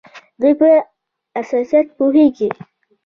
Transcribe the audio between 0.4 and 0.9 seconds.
په